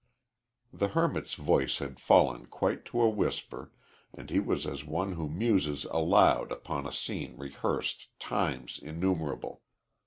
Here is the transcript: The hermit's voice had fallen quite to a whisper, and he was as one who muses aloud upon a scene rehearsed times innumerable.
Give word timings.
The 0.73 0.87
hermit's 0.87 1.35
voice 1.35 1.77
had 1.77 1.99
fallen 1.99 2.47
quite 2.47 2.85
to 2.85 3.03
a 3.03 3.07
whisper, 3.07 3.71
and 4.11 4.31
he 4.31 4.39
was 4.39 4.65
as 4.65 4.83
one 4.83 5.11
who 5.13 5.29
muses 5.29 5.85
aloud 5.85 6.51
upon 6.51 6.87
a 6.87 6.91
scene 6.91 7.37
rehearsed 7.37 8.07
times 8.17 8.79
innumerable. 8.79 9.61